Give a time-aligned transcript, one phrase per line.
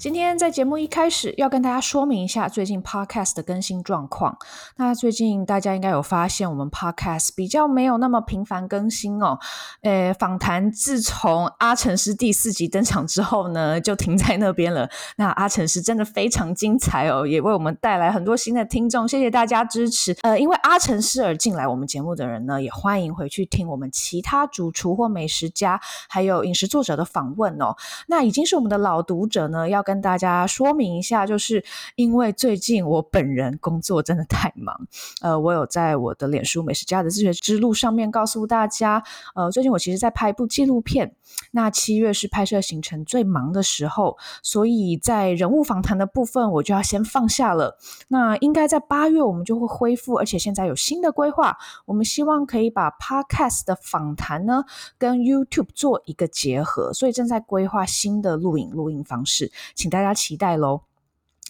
[0.00, 4.38] 今天在节目一开始要跟大家说明一下最近 Podcast 的更新状况。
[4.76, 9.38] 那最近大家应该有发现，我们 Podcast 比较没有那么频繁更新哦。
[9.82, 14.88] 呃，访谈自从阿成师第四集登场之后呢，就停在那边了。
[15.16, 20.16] 那阿成师真的非常精彩哦，也为我们带来很多新的听众，谢谢大家支持。
[20.22, 27.76] 呃，因为阿成师而进来我们节目的人呢，也欢迎回去听我们其他主厨或美食家，还有饮食作者的访问哦。
[28.06, 31.64] 那已经是我们的老读者呢，要跟跟大家说明一下，就是
[31.96, 34.86] 因为最近我本人工作真的太忙，
[35.20, 39.02] 呃，我有在我的脸书美食家的自学之路上面告诉大家，
[39.34, 41.16] 呃，最近我其实在拍一部纪录片，
[41.50, 47.76] 那七月是拍摄行程最忙的时候，所以在人物访谈的部分我就要先放下了。
[48.06, 54.62] 那应该在八月我们就会恢复，而且现在有新的规划，我们希望可以把 Podcast 的访谈呢
[54.96, 59.50] 跟 YouTube 做一个结合，所以正在规划新的录影录音方式。
[59.80, 60.82] 请大家期待喽。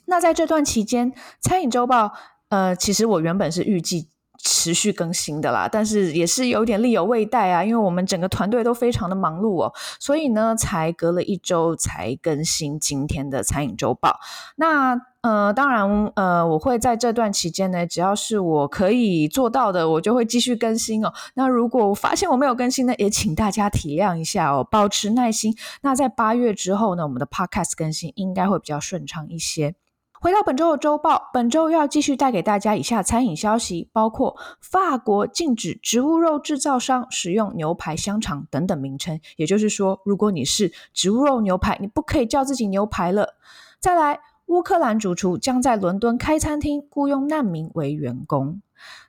[0.06, 2.12] 那在这段期间，餐饮周报，
[2.48, 4.08] 呃，其实我原本是预计
[4.42, 14.18] 持续更新的啦，但是也是有点力有未逮啊，因为我们整个团队都非常的忙碌哦，所以呢，才隔了一周才更新今天的餐饮周报。
[14.56, 21.12] 那呃，当然，呃，我会在这段期间呢，只要是我可以做到的，我就会继续更新哦。
[21.34, 25.54] 那如果我发现我没有更新呢，也请大家体谅一下哦，保持耐心。
[25.82, 29.74] 那在八月之后呢，我们的 Podcast 更新应该会比较顺畅一些。
[30.22, 43.34] 回到本周的周报，本周要继续带给大家以下餐饮消息，包括法国禁止植物肉制造商使用牛排、香肠等等名称，也就是说，如果你是植物肉牛排，你不可以叫自己牛排了。
[43.78, 44.18] 再来。
[44.50, 48.60] 乌克兰主厨将在伦敦开餐厅，雇佣难民为员工。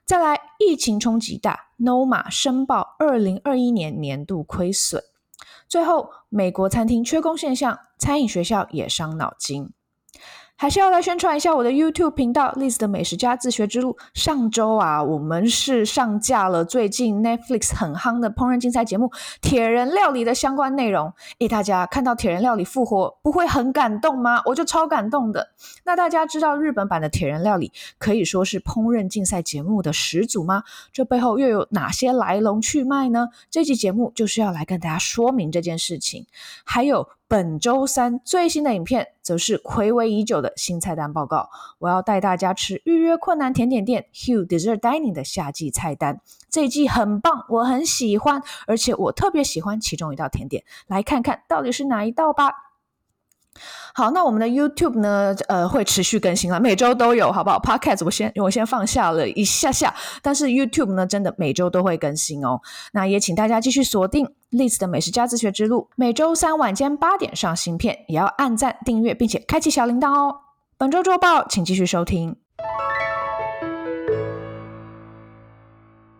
[0.04, 5.02] 再来，疫情冲击大，Noma 申报二零二一年年度亏损。
[5.66, 9.70] 最后，美国餐厅缺工现象，餐饮学校也伤脑筋。
[10.56, 13.96] 还是要来宣传一下我的 YouTube 频道 Liz 的美食家自学之路。
[14.14, 19.06] 上周啊，我们是上架了最近 Netflix 很夯的烹饪竞赛节目
[19.40, 21.12] 《铁人料理》的相关内容。
[21.40, 24.40] 诶，大家看到铁人料理复活，不会很感动吗？
[24.44, 25.48] 我就超感动的。
[25.84, 30.62] 那大家知道日本版的铁人料理可以说是烹饪竞赛节目的始祖吗？
[30.92, 33.28] 这背后又有哪些来龙去脉呢？
[33.50, 36.26] 这期节目就是要来跟大家说明这件事情。
[36.64, 37.08] 还有。
[37.32, 41.48] 本周三最新的影片，则是睽违已久的新菜单报告。
[41.78, 46.20] 我要带大家吃预约困难甜点店 Hugh Dessert Dining 的夏季菜单。
[46.50, 50.62] 这一季很棒，我很喜欢，而且我特别喜欢其中一道甜点。
[50.88, 52.52] 来看看到底是哪一道吧。
[53.94, 55.34] 好，那我们的 YouTube 呢？
[55.48, 62.60] 呃，会持续更新了，每周都有，好不好？Podcast 我先我先放下了一下下，但是 YouTube 呢，真的每周都会更新哦。
[62.92, 70.36] 那也请大家继续锁定 Liz 的美食家自学之路，每周三晚间八点上新片，也要按赞订阅，并且开启小铃铛哦。
[70.78, 72.41] 本周周报，请继续收听。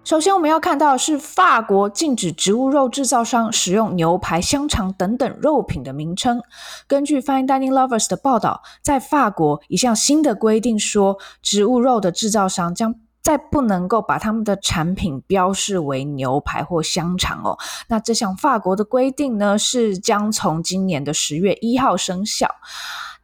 [0.05, 6.43] 首先，我们要看到的是法国禁止植物肉制造商使用牛排、香肠等等肉品的名称。
[6.89, 17.57] 根据 Fine Dining Lovers 的报道，在法国一项新的规定说，植物肉的制造商将再不能够把他们的产品标示为牛排或香肠哦。
[17.87, 22.49] 那这项法国的规定呢，是将从今年的十月一号生效。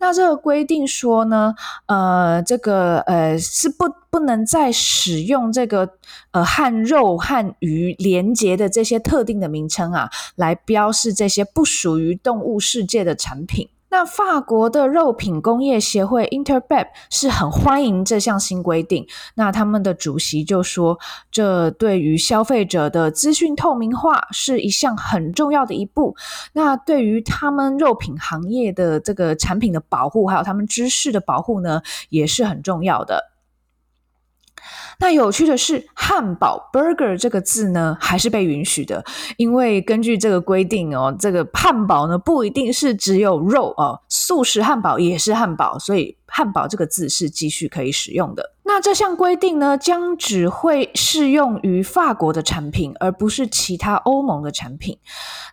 [0.00, 1.54] 那这个规定说呢，
[1.86, 5.90] 呃，这个呃是不不能再使用这个
[6.30, 13.68] 呃和肉和鱼连接的这些特定的名称啊，来标示这些不属于动物世界的产品。
[13.90, 19.06] 那法国的肉品工业协会 Interbep 是很欢迎这项新规定。
[19.34, 20.98] 那他们的主席就说，
[21.30, 26.16] 这对于消费者的资讯透明化是一项很重要的一步。
[26.52, 33.37] 那对于他们肉品行业的这个产品的保护，还有他们知识的保护呢，也是很重要的。
[35.00, 39.04] 那有趣的是，汉堡 （burger） 这个字呢，还是被允许的，
[39.36, 48.52] 因为根据这个规定哦，这个汉堡呢不一定是只有肉哦，素食汉堡也是汉堡，所以汉堡这个字是继续可以使用的。
[48.64, 54.98] 那这项规定呢，将只会适用于法国的产品，而不是其他欧盟的产品。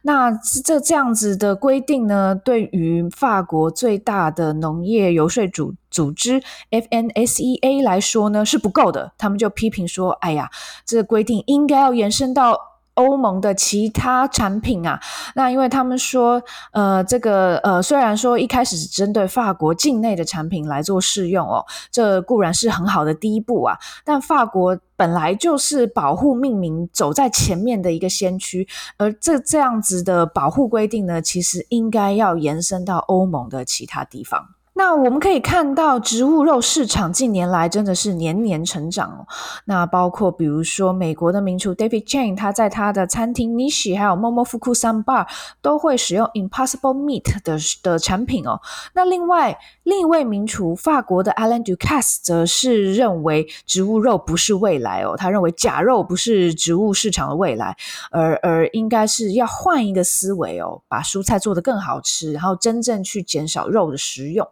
[0.01, 0.29] 那
[0.63, 9.13] 这这样子的规定呢，对于法国最大的农业游说组组织 FNSEA 来说呢，是不够的。
[9.17, 10.49] 他们就批评说：“哎呀，
[10.85, 12.59] 这个规定应该要延伸到
[12.95, 14.99] 欧盟的其他产品啊。
[15.35, 34.54] 那因为他们说，呃，这个呃，虽然说一开始是针对法国境内的产品来做试用哦，这固然是很好的第一步啊，但法国本来就是保护命名走在前面的一个先驱，而这这样子的保护规定呢，其实应该要延伸到欧盟的其他地方。
[34.77, 39.25] 那我们可以看到，植物肉市场近年来真的是年年成长哦。
[39.63, 45.25] 那包括比如说美国的名厨 David Chang，他在他的餐厅 Nishi 还有 Momofuku San Bar
[45.61, 48.59] 都会使用 Impossible Meat 的的产品哦。
[48.93, 57.77] 那另外另一位名厨法国的 Alain Ducasse 则是认为植物肉不是未来哦，他认为假肉不是植物市场的未来，
[58.11, 64.45] 而而应该是要换一个思维哦，把蔬菜做得更好吃，然后真正去减少肉的食用。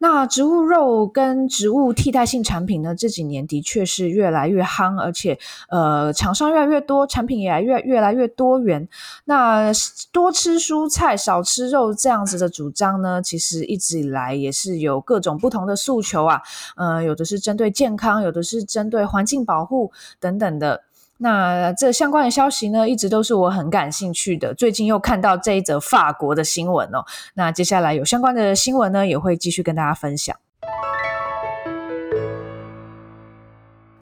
[0.00, 5.36] 那植物肉跟植物替代性产品呢，这几年的确是越来越夯，而且
[5.68, 8.88] 呃，厂商越来越多，产品也越越来越多元。
[9.24, 9.72] 那
[10.12, 16.40] 多吃蔬菜，少吃肉这样子的主张呢，其实一直以来也是有各种不同的诉求啊。
[16.76, 19.90] 呃，有的是针对健康，有的是针对环境保护
[20.20, 20.82] 等等的。
[21.18, 24.54] 那这相关的消息呢，一直都是我很感兴趣的。
[24.54, 27.04] 最近又看到这一则法国的新闻哦。
[27.34, 30.34] 那接下来有相关的新闻呢，也会继续跟大家分享。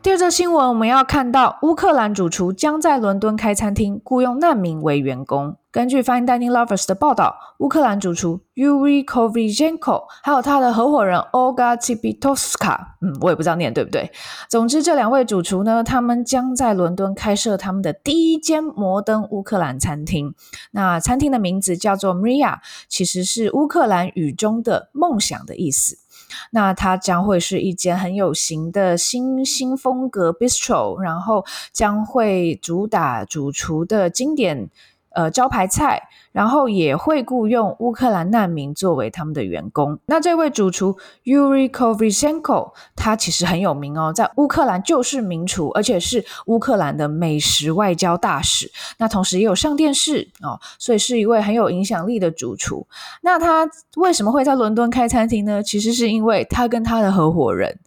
[0.07, 5.57] 第二则新闻，我们要看到乌克兰主厨将在伦敦开餐厅，雇佣难民为员工。
[5.73, 12.57] 根据 Fine Dining Lovers 的报道，乌克兰主厨 Yuri Kovychenko 还有他的合伙人 Olga t i p i t o s
[12.57, 14.13] k a 嗯，我也不知道念对不对。
[14.49, 20.33] 总之，这两位主厨呢，他们将在伦敦开设他们的第一间摩登乌克兰餐厅。
[20.71, 25.99] 那餐厅的名字叫做 Mria，其实是乌克兰语中的梦想的意思。
[26.51, 34.69] 那它将会是一间很有型的新新风格 bistro，然后将会主打主厨的经典
[35.11, 36.09] 呃招牌菜。
[36.37, 39.99] 然后也会雇佣乌克兰难民作为他们的员工。
[40.05, 40.95] 那这位主厨
[41.25, 48.71] Yuri Kovychenko，他其实很有名哦，在乌克兰就是名厨，而且是乌克兰的美食外交大使。
[48.99, 52.87] 那同时也有上电视哦，所以是一位很有影响力的主厨。
[53.23, 53.67] 那他
[53.97, 55.63] 为什么会在伦敦开餐厅呢？
[55.63, 57.79] 其实是因为他跟他的合伙人，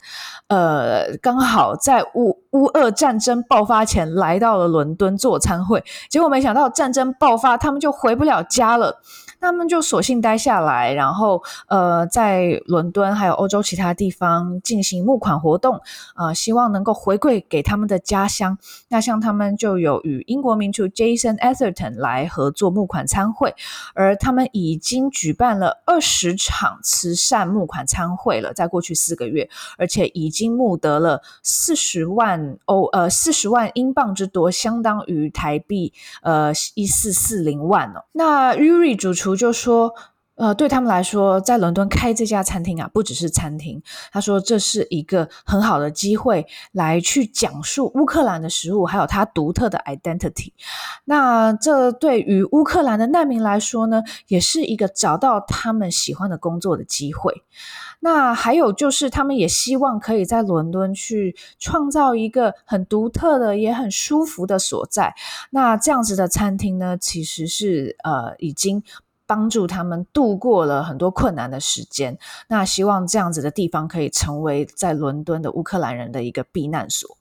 [0.47, 9.01] 呃，刚好在乌乌俄战争爆发前来到了伦敦做餐会，结果没想到战争爆发，他们就回不了加了
[9.41, 15.79] 他们就索性待下来，然后呃，在伦敦还有欧洲其他地方进行募款活动，
[16.15, 18.57] 呃，希望能够回馈给他们的家乡。
[18.89, 23.55] 那像他们就有与英国名厨 Jason Atherton 来合作募款餐会，
[23.93, 35.93] 而他们已经举办了二十场慈善募款餐会了，在过去四个月，而且已经募得了四十万欧呃四十万英镑之多，相当于台币
[36.23, 38.03] 呃一四四零万哦。
[38.11, 39.28] 那 Yuri 主厨。
[39.35, 39.93] 就说，
[40.35, 43.83] 呃，对他们来说，在伦敦开这家餐厅啊，不只是餐厅。
[44.09, 50.53] 他说，这是一个很好的机会，来去讲述乌克兰的食物，还有它独特的 identity。
[51.03, 57.43] 那这对于乌克兰的难民来说呢，也是一个找到他们喜欢的工作的机会。
[57.99, 65.13] 那还有就是，他们也希望可以在伦敦去创造一个很独特的、也很舒服的所在。
[65.49, 68.81] 那这样子的餐厅呢，其实是呃已经。
[69.29, 72.17] 帮助他们度过了很多困难的时间。
[72.47, 77.15] 那希望这样子的地方可以成为在伦敦的乌克兰人的一个避难所。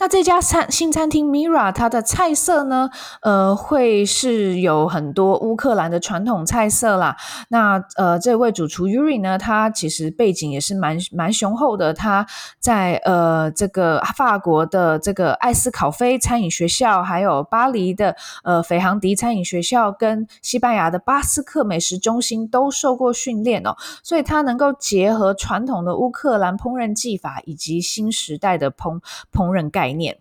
[0.00, 2.88] 那这家餐新餐厅 Mira，它的菜色呢，
[3.20, 7.16] 呃，会是有很多乌克兰的传统菜色啦。
[7.48, 11.92] 那呃，这位主厨 Yuri 呢，他其实背景也是蛮蛮雄厚的。
[11.92, 12.24] 他
[12.60, 18.14] 在呃这个法国的这个艾斯考菲餐饮学校，还有巴黎的
[18.44, 23.74] 呃斐航迪餐饮学校，跟西班牙的巴斯克美食中心都受过训练哦，
[24.04, 29.00] 所以他能够结合传统的乌克兰烹饪技法以及新时代的烹
[29.32, 30.18] 烹饪概念。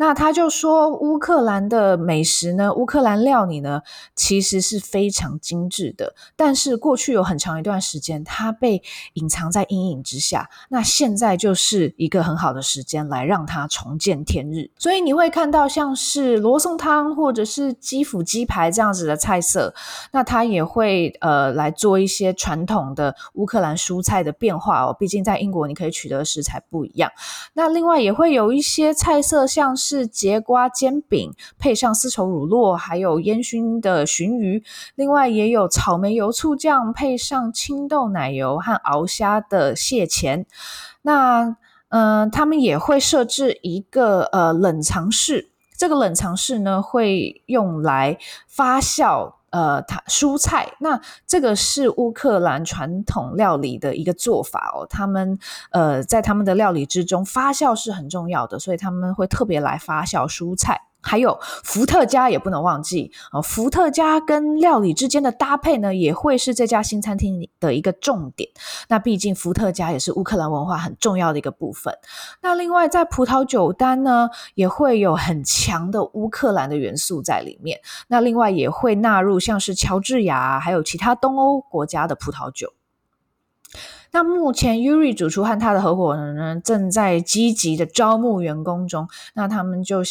[0.00, 3.82] 那他就说，乌克兰的美食呢，乌克兰料理呢，
[4.16, 6.14] 其实是非常精致的。
[6.34, 10.48] 但是过去有很长一段时间，它被隐藏在阴影之下。
[10.70, 14.70] 那现在就是一个很好的时间来让它重见天日。
[14.78, 19.74] 所以你会看到像是罗宋汤或者是基辅鸡排这样子的菜色。
[20.12, 24.96] 那它也会呃来做一些传统的乌克兰蔬菜的变化哦。
[24.98, 27.12] 毕竟在英国你可以取得的食材不一样。
[27.52, 29.89] 那另外也会有一些菜色，像是。
[29.90, 34.62] 是节瓜煎饼，配上丝绸乳酪，还有烟熏的鲟鱼。
[34.94, 40.46] 另外也有草莓油醋酱，配上青豆奶油和熬虾的蟹钳。
[41.02, 41.56] 那
[41.88, 48.16] 嗯、他们也会设置一个呃冷藏室，这个冷藏室呢会用来
[48.46, 50.72] 发酵呃它蔬菜。
[50.80, 55.38] 那这个是乌克兰传统料理的一个做法哦，他们
[55.70, 60.80] 呃在他们的料理之中，发酵是很重要的，所以他们会特别来发酵蔬菜。
[61.00, 63.40] 还有伏特加也不能忘记啊！
[63.40, 68.50] 伏特加跟料理之间的搭配呢，也会是这家新餐厅的一个重点。
[68.88, 71.94] 那毕竟伏特加也是乌克兰文化很重要的一个部分。
[72.42, 77.80] 那另外在葡萄酒单呢，也会有很强的乌克兰的元素在里面。
[78.08, 82.72] 那另外也会纳入像是乔治亚还有其他东欧国家的葡萄酒。
[84.12, 89.08] 那目前，Yuri 主厨和他的合伙人呢，正在积极的招募员工中。
[89.34, 90.02] 那他们就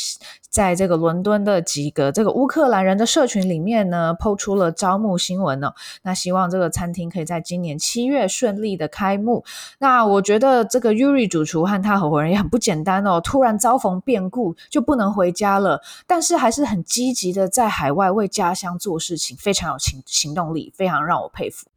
[0.49, 5.73] 在这个伦敦的几个这个乌克兰人的社群里面呢抛出了招募新闻呢。
[6.03, 9.43] 那希望这个餐厅可以在今年七月顺利的开幕。
[9.79, 21.67] 那我觉得这个 Yuri 主厨和他合伙人也很不简单哦，突然遭逢变故就不能回家了，但是还是很积极的在海外为家乡做事情，非常有行行动力，非常让我佩服。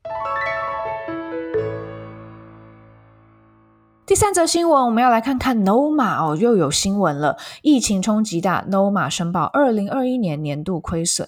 [4.12, 7.38] 第三则新闻，我们要来看看 Noma 哦，又有新闻了。
[7.62, 11.26] 疫情冲击大，Noma 申报二零二一年年度亏损。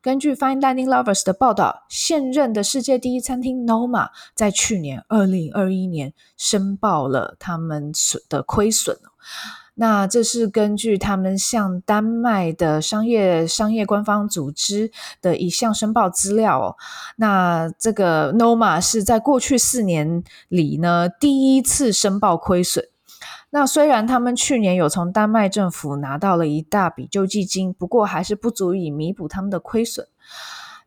[0.00, 7.90] 根据 Fine Dining Lovers 的报道，现任的世界第一餐厅 Noma 在去年二零二一年申报了他们
[8.28, 8.96] 的亏损。
[9.82, 16.76] 那这是根据他们向丹麦的商业商业官方组织的一项申报资料哦。
[17.16, 22.84] 那这个 Noma 是在过去四年里呢第一次申报亏损。
[23.50, 30.06] 那虽然他们去年有从丹麦政府拿到了一大笔救济金，不过还是不足以弥补他们的亏损。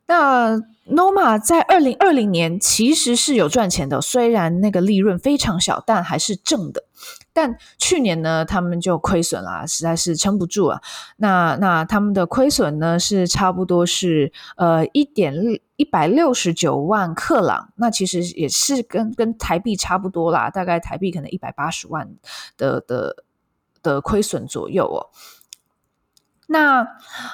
[0.08, 0.56] 那
[0.90, 6.86] Noma 在二零二零年其实是有赚钱的，虽然那个利润非常小，但还是正的。
[7.36, 10.82] 但去年呢，他们就亏损了，实在是撑不住啊。
[11.18, 15.36] 那那他们的亏损呢，是差不多是呃一点
[15.76, 22.16] 一百六十九万克朗，那其实也是跟跟台币差不多啦，大概台币可能一百八十万
[22.56, 23.18] 的的
[23.84, 25.12] 的亏损左右哦。
[26.48, 26.88] 那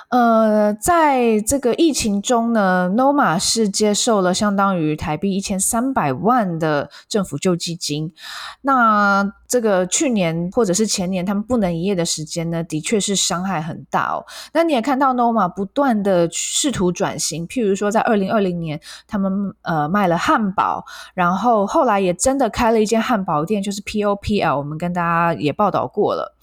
[0.09, 8.13] 呃，在这个疫情中呢，Noma 是接受了相当于台币一千三百万的政府救济金。
[8.61, 14.25] 那这个去年或者是前年他们不能营业的时间呢，的确是伤害很大哦。
[14.53, 26.33] 那你也看到 Noma 不断的试图转型，譬如说在二零二零年，他们呃卖了汉堡，然后后来也真的开了一间汉堡店，就是 POPL，我们跟大家也报道过了。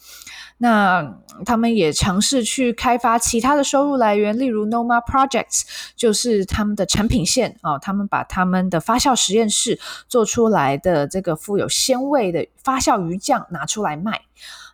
[0.61, 5.63] 那他们也尝试去开发其他的收入来源，例如 Noma Projects，
[5.95, 7.79] 就是他们的产品线哦。
[7.81, 14.23] 他们把他们的发酵实验室做出来的这个富有鲜味的发酵鱼酱拿出来卖，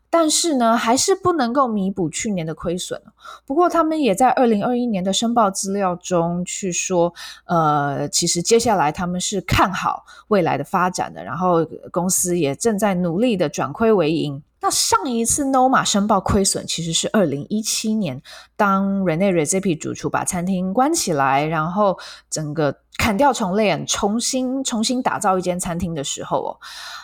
[0.08, 3.02] 但是呢，还是不能够弥补去年的亏损。
[3.44, 7.12] 不过，他们也在二零二一年的申报资料中去说，
[7.44, 14.42] 呃，其实接下来他们是看好未来的发展的，然后公司也正在努力的转亏为盈。
[14.64, 18.22] 那上一次 Noma 申报亏损其实是二零一七年，
[18.56, 21.98] 当 Rene Redzepi 主厨把餐厅关起来，然后
[22.30, 26.56] 整个砍掉重练，重新重新打造一间餐厅的时候哦。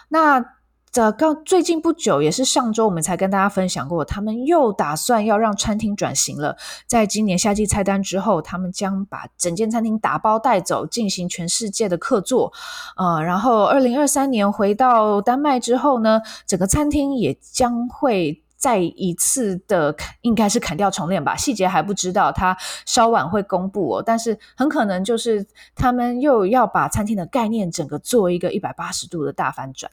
[0.09, 0.43] 那
[0.93, 6.57] 这刚最近不久，也是上周我们才跟大家分享过，他们又打算要让餐厅转型了。
[6.85, 12.53] 在今年夏季菜单之后，他们将把整间餐厅打包带走，进行全世界的客座。
[12.97, 24.03] 呃，然后二零二三年回到丹麦之后呢，整个餐厅也将会再一次的，应该是砍掉重练吧，细节还不知道，他稍晚会公布哦。
[24.05, 29.93] 但是很可能就是他们又要把餐厅的概念整个做一个一百八十度的大翻转。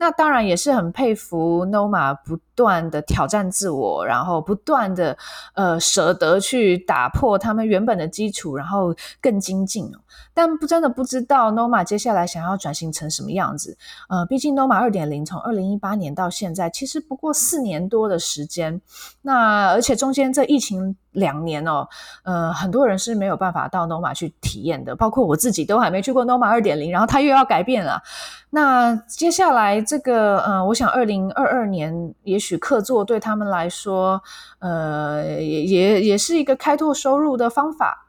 [0.00, 5.16] 那当然也是很佩服 Noma 不断的挑战自我，然后不断的
[5.54, 9.92] 呃舍得去打破他们原本的基础，然后更精进。
[10.32, 13.76] 但不真的不知道 Noma 接下来想要转型成什么样子。
[14.08, 18.80] 呃，毕竟 Noma 二点零从二零一八年到现在，其实不过四年多的时间。
[19.20, 21.88] 那而且中间这疫情两年哦，
[22.22, 28.02] 呃，很多人是没有办法到 Noma 去体验的，包括我自己都还没去过 Noma 二点零，然后它又要改变了。
[28.50, 34.22] 那接下来这个，呃，我想二零二二年，也许客座对他们来说，
[34.58, 38.06] 呃，也也也是一个开拓收入的方法。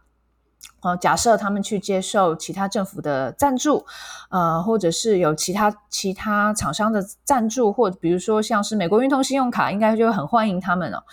[0.82, 3.86] 呃，假设他们去接受其他政府的赞助，
[4.30, 11.04] 呃，或者是有其他其他厂商的赞助，或者比如说像是美国运通信用卡，应该就很欢迎他们了。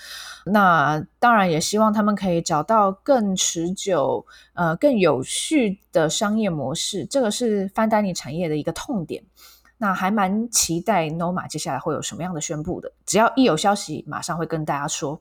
[0.46, 9.22] 那当然也希望他们可以找到更持久、呃更有序的商业模式，这个是 f i n d i n 产业的一个痛点。
[9.76, 12.90] 那还蛮期待 Noma 接下来会有什么样的宣布的。
[13.06, 15.20] 只要一有消息，马上会跟大家说。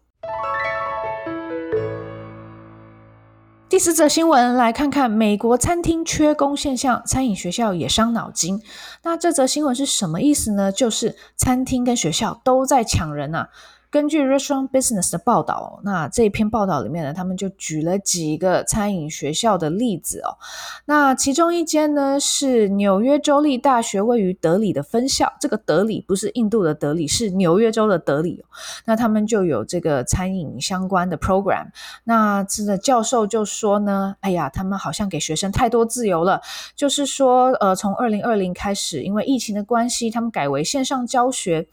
[3.70, 8.62] 第四则新闻，来看看美国餐厅缺工现象，餐饮学校也伤脑筋。
[9.04, 10.72] 那这则新闻是什么意思呢？
[10.72, 13.50] 就是餐厅跟学校都在抢人啊。
[13.98, 20.38] 根据 Restaurant Business 的报道，那这篇报道里面呢，他们就举了几个餐饮学校的例子哦。
[20.86, 28.46] 那其中一间呢是纽约州立大学位于德里的分校，这个德里不是印度的德里，是纽约州的德里。
[28.86, 31.66] 那他们就有这个餐饮相关的 program。
[32.04, 36.39] 那这个教授就说呢，哎呀，他们好像给学生太多自由了，
[36.75, 41.68] 就是说，呃，从二零二零开始，因为疫情的关系，他们改为线上教学。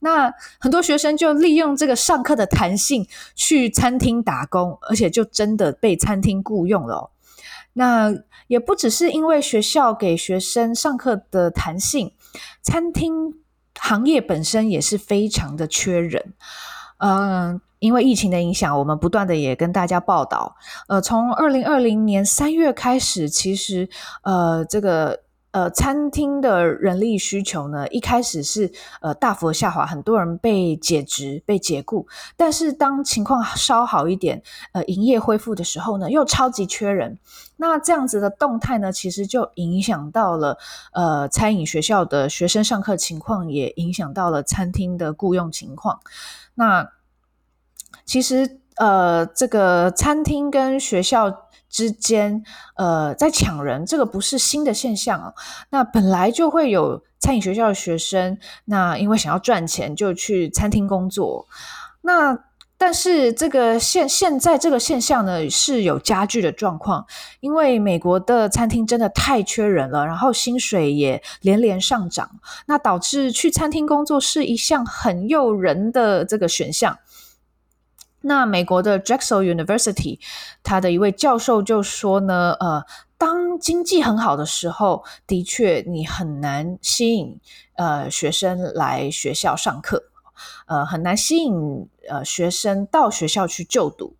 [0.00, 7.10] 那很多学生就利用这个上课的弹性去餐厅打工，而且就真的被餐厅雇佣了。
[7.74, 8.12] 那
[8.48, 12.12] 也不只是因为学校给学生上课的弹性，
[12.62, 13.34] 餐厅
[13.78, 16.32] 行业本身也是非常的缺人。
[16.98, 20.56] 嗯，因为疫情的影响，我们不断的也跟大家报道，
[20.88, 23.88] 呃，从二零二零年三月开始，其实
[24.22, 25.20] 呃这个。
[25.52, 32.06] 呃，餐厅的人力需求呢，一开始是呃大幅下滑，很多人被解职、被解雇。
[32.36, 37.18] 但是当情况稍好一点，呃，营业恢复的时候呢，又超级缺人。
[37.56, 40.56] 那这样子的动态呢，其实就影响到了
[40.92, 45.98] 呃餐饮学校的学生上课情况，也影响到了餐厅的雇佣情况。
[46.54, 46.92] 那
[48.04, 51.48] 其实呃，这个餐厅跟学校。
[51.70, 52.42] 之间，
[52.76, 55.32] 呃，在抢人，这个不是新的现象哦。
[55.70, 61.46] 那本来就会有餐饮学校的学生，那因为想要赚钱，就去餐厅工作。
[62.02, 62.36] 那
[62.76, 67.06] 但是这个现现在这个现象呢，是有加剧的状况，
[67.40, 76.98] 因为美国的餐厅真的太缺人了，然后薪水也连连上涨，那导致去餐厅工作是一项很诱人的这个选项。
[78.22, 80.18] 那美国的 Drexel University，
[80.62, 82.84] 他的一位教授就说呢，呃，
[83.16, 87.40] 当经济很好的时候，的确你很难吸引
[87.76, 90.04] 呃学生来学校上课，
[90.66, 94.16] 呃，很难吸引呃学生到学校去就读，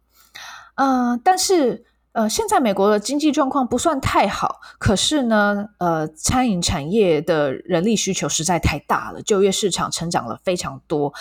[0.75, 1.85] 嗯、呃，但是。
[2.13, 11.15] 呃，现在美国的经济状况不算太好，可是呢，呃，餐饮产业的人力需求实在太大了，就业市场成长了非常多。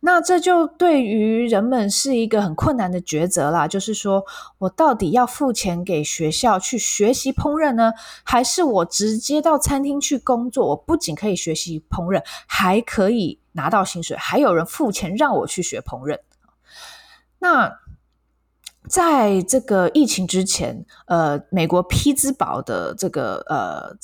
[0.00, 4.24] 那这就对于人们是一个很困难的抉择啦，就是说
[4.58, 7.92] 我到底要付钱给学校去学习烹饪呢，
[8.24, 10.70] 还是我直接到餐厅去工作？
[10.70, 16.18] 我不仅可以学习烹饪，还可以拿到薪水，还有人付钱让我去学烹饪。
[17.38, 17.78] 那。
[18.92, 23.96] 在这个疫情之前，呃，美国匹兹堡的这个呃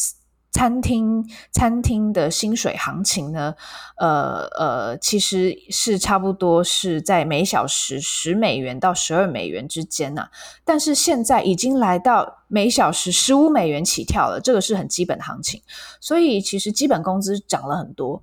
[0.51, 1.23] 餐厅
[1.53, 3.55] 餐厅的薪水行情呢，
[3.99, 10.31] 呃呃，其实是差不多是在每小时十美元到十二美元之间呐、啊。
[10.65, 15.61] 但是现在已经来到每小时十五美元起跳了，这个是很基本行情。
[16.01, 18.23] 所以其实基本工资涨了很多。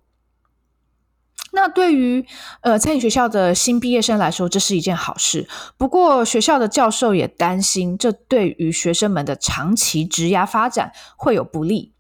[1.55, 2.23] 那对于
[2.61, 5.47] 呃餐饮学校的新毕业生来说，这是一件好事。
[5.77, 11.93] 不过学校的教授也担心，这对于学生们的长期职涯发展会有不利。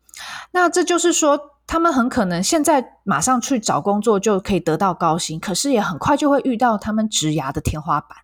[0.51, 8.19] 那这就是说，他们很可能现在马上去找工作就可以得到高薪，可是也很快就会遇到他们职涯的天花板。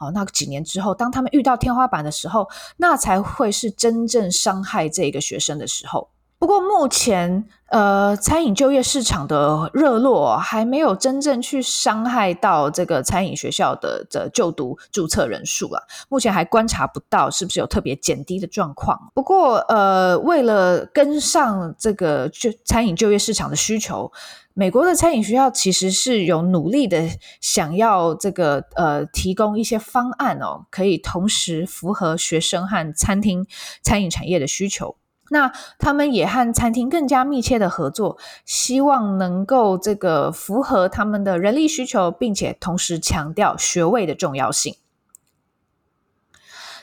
[0.00, 6.08] 哦，那几年之后，当他们遇到天花板的时候，那才会是真正伤害这个学生的时候。
[6.40, 15.82] 不过目前，呃，餐饮就业市场的热络还没有真正去伤害到这个餐饮学校的的就读注册人数啊。
[16.08, 19.12] 目前还观察不到是不是有特别减低的状况。
[19.14, 24.10] 不过，呃，为了跟上这个就餐饮就业市场的需求，
[24.54, 27.06] 美国的餐饮学校其实是有努力的
[27.42, 33.46] 想要这个呃提供一些方案哦，可以同时符合学生和餐厅
[33.82, 34.96] 餐饮产业的需求。
[35.32, 44.74] 那他们也和餐厅更加密切的合作，希望能够这个符合他们的人力需求，并且同时强调学位的重要性。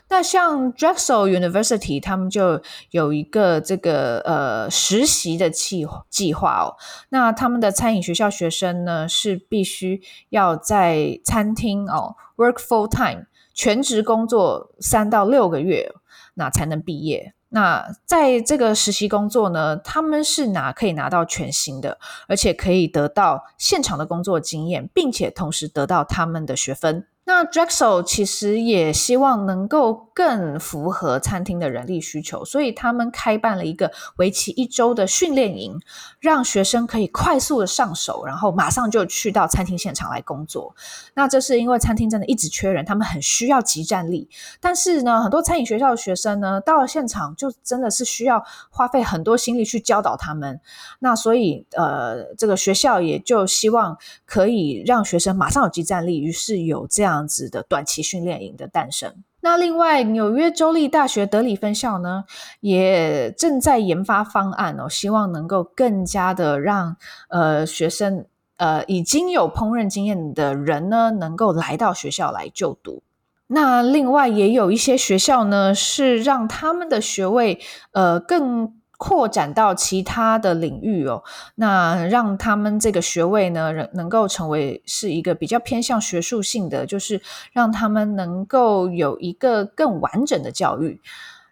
[0.09, 6.79] 那像 Drexel University，他们就有一个这个呃实习的计计划哦。
[7.09, 15.91] 那他们的餐饮学校学生呢，是必须要在餐厅哦 work full time 全职工作三到六个月，
[16.35, 17.33] 那才能毕业。
[17.49, 27.07] 那在这个实习工作呢，他们是拿可以拿到全薪的，而且可以得到现场的工作经验，并且同时得到他们的学分。
[27.27, 35.77] 那 Drexel 其实也希望能够更符合餐厅的人力需求，所以他们开办了一个为期一周的训练营，
[36.21, 40.73] 让学生可以快速的上手，然后马上就去到餐厅现场来工作。
[41.15, 44.29] 那这是因为餐厅真的一直缺人，他们很需要集战力。
[44.61, 50.61] 但是呢，很多餐饮学校的学生呢，到了现场就真的是需要花费很多心力去教导他们。
[50.99, 57.16] 那所以呃，这个学校也就希望可以让学生马上有集战力，于是有这样。
[57.17, 59.13] 样子的短期训练营的诞生。
[59.41, 62.25] 那另外，纽约州立大学德里分校呢，
[62.59, 66.95] 也正在研发方案哦，希望能够更加的让
[67.29, 68.25] 呃学生
[68.57, 73.01] 呃已经有烹饪经验的人呢，能够来到学校来就读。
[73.47, 77.59] 那另外也有一些学校呢，是让他们的学位
[77.91, 78.76] 呃更。
[78.97, 81.23] 扩展到其他的领域哦，
[81.55, 90.99] 那让他们这个学位呢，能能够成为是一个比较偏向学术性的，就是让他们能够有一个更完整的教育。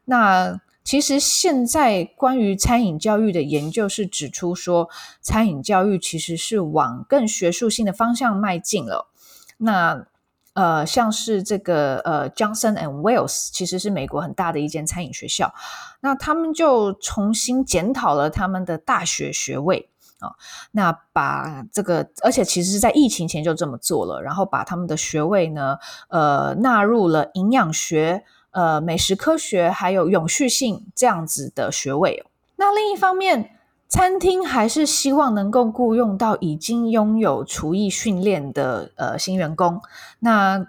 [0.05, 4.89] 那其实现在关于餐饮教育的研究是指出说，
[5.21, 9.07] 餐饮教育其实是往更学术性的方向迈进了。
[9.57, 10.05] 那
[10.55, 15.53] 呃，像是这个呃，Johnson and Wales 其实是美国很大的一间餐饮学校，
[15.99, 19.89] 那他们就重新检讨了他们的大学学位
[20.19, 20.31] 啊，
[20.71, 32.25] 那把这个，而且其实是在疫情前就这么做了，然后把他们的学位呢，呃，纳入了营养学、呃，美食科学还有永续性这样子的学位。
[32.55, 33.54] 那另一方面，
[33.87, 39.81] 餐厅还是希望能够雇佣到已经拥有厨艺训练的呃新员工。
[40.19, 40.67] 那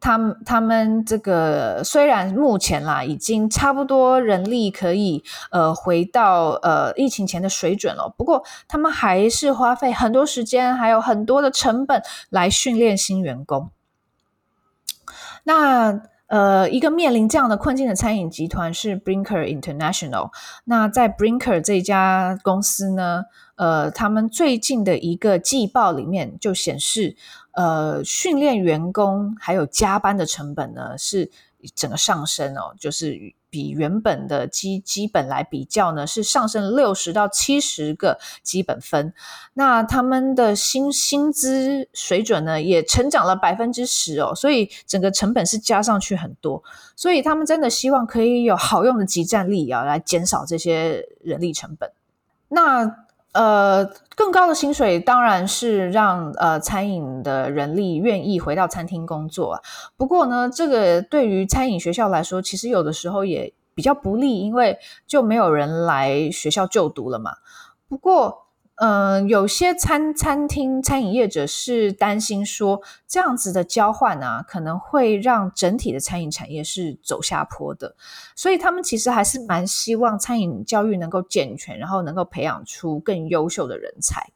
[0.00, 13.70] 他们他们这个虽然目前啦已经差不多人力可以呃回到呃疫情前的水准了，不过他们还是花费很多时间还有很多的成本来训练新员工。
[15.44, 16.11] 那。
[16.32, 20.30] 呃，一个面临这样的困境的餐饮集团是 Brinker International。
[20.64, 23.24] 那在 Brinker 这家公司呢，
[23.56, 27.14] 呃，他们最近的一个季报里面就显示，
[27.52, 31.30] 呃，训练员工还有加班的成本呢是
[31.74, 33.34] 整个上升哦，就是。
[33.52, 39.12] 比原本的基基本来比较呢，是上升六十到七十个基本分。
[39.52, 46.64] 那他们的薪薪资水准呢，也成长了百分之十哦，所以整个成本是加上去很多。
[46.96, 51.92] 所以他们真的希望可以有好用的集战力啊，来减少这些人力成本。
[52.48, 53.01] 那。
[53.32, 59.62] 呃，更高的薪水当然是让呃餐饮的人力愿意回到餐厅工作。
[59.96, 67.32] 不过呢，这个对于餐饮学校来说，其实有的时候也比较不利，因为就没有人来学校就读了嘛。
[67.88, 68.48] 不过，
[68.84, 77.94] 嗯、有些餐餐厅餐饮业者是担心说，这样子的交换啊，可能会让整体的餐饮产业是走下坡的，
[78.34, 84.32] 所以他们其实还是蛮希望餐饮教育能够健全，然后能够培养出更优秀的人才。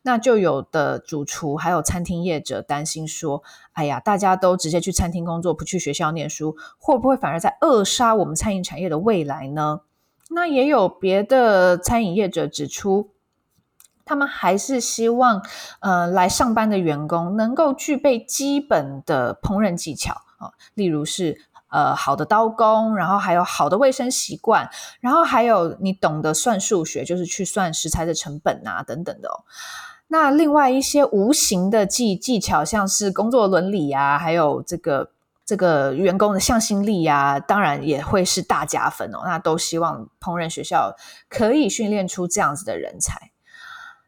[0.00, 3.42] 那就有的主厨还有餐厅业者担心说，
[3.74, 9.82] 哎呀，大家都直接去餐厅工作，不去学校念书，会不会反而在扼杀我们餐饮产业的未来呢？
[10.30, 13.10] 那也有别的餐饮业者指出。
[14.04, 15.42] 他们还是希望，
[15.80, 24.68] 呃，来上班的员工能够具备基本的烹饪技巧啊，例如是呃好的刀工，然后还有好的卫生习惯，
[25.00, 29.44] 然后还有你懂得算数学，就是去算食材的成本啊等等的哦。
[30.08, 35.10] 那另外一些无形的技技巧，像是工作伦理啊，还有这个
[35.46, 39.22] 这个员工的向心力啊，当然也会是大加分哦。
[39.24, 40.94] 那都希望烹饪学校
[41.28, 43.30] 可以训练出这样子的人才。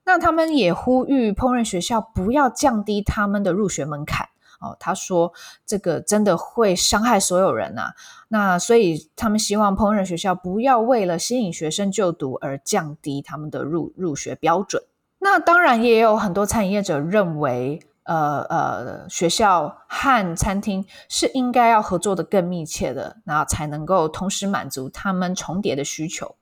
[0.08, 4.28] 那他们也呼吁烹饪学校不要降低他们的入学门槛
[4.60, 4.76] 哦。
[4.78, 5.32] 他说
[5.66, 7.90] 这个真的会伤害所有人呐。
[8.28, 14.80] 那所以他们希望烹饪学校不要为了吸引学生就读而降低他们的入入学标准。
[15.18, 26.36] 那当然也有很多餐饮业者认为，呃呃，学校和餐厅是应该要合作的更密切的，然后才能够同时满足他们重叠的需求。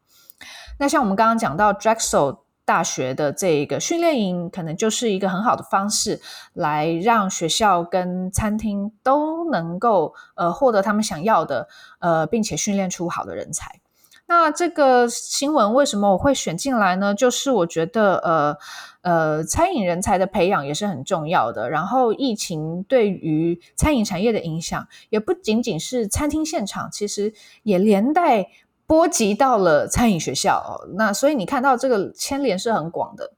[0.79, 2.44] 那像我们刚刚讲到 Drexel。
[2.65, 6.21] 大学的这个训练营可能就是一个很好的方式，
[6.55, 13.81] 来让学校跟餐厅都能够呃获得他们想要的呃，并且训练出好的人才。
[14.27, 17.15] 那这个新闻为什么我会选进来呢？
[17.15, 18.57] 就是我觉得呃
[19.03, 21.69] 呃，餐饮人才的培养也是很重要的。
[21.69, 28.49] 然后疫情对于餐饮产业的影响，也不仅仅是餐厅现场，其实也连带。
[28.87, 33.33] 波及到了餐饮学校哦，那所以你看到这个牵连是很广的。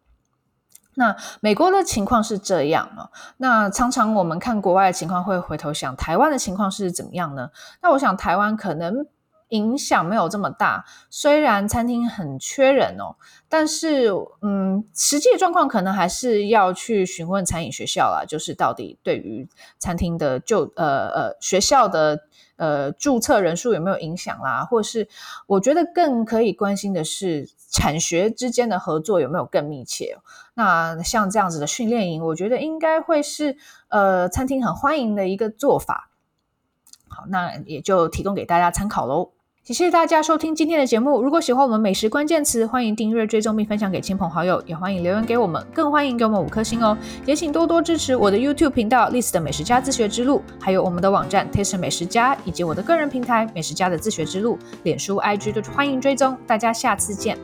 [0.98, 7.50] 那美国的情况是这样啊，那常常我们看国外的情况，会回头想台湾的情况是怎么样呢？
[7.82, 9.06] 那我想台湾可能
[9.50, 13.16] 影响没有这么大，虽然餐厅很缺人哦，
[13.48, 14.11] 但是
[14.42, 22.20] 嗯，实际状况可能还是要去询问餐饮学校啦，就是到底对于餐厅的就呃呃学校的
[22.56, 25.09] 呃注册人数有没有影响啦，或是
[25.46, 30.18] 我觉得更可以关心的是产学之间的合作有没有更密切。
[30.54, 33.56] 那像这样子的训练营，我觉得应该会是
[33.88, 36.11] 呃餐厅很欢迎的一个做法。
[37.09, 39.30] 好，那也就提供给大家参考喽。
[39.66, 41.20] 谢谢大家收听今天的节目。
[41.20, 46.96] 如果喜欢我们美食关键词，欢迎订阅、追踪并分享给亲朋好友，也欢迎留言给我们，更欢迎给我们五颗星哦。
[47.24, 56.38] 也请多多支持我的 YouTube 频道 Liz 的美食家自学之路，还有我们的网站 Taste 美食家，以及我的个人平台美食家的自学之路，脸书、IG 都欢迎追踪。
[56.46, 57.37] 大家下次见。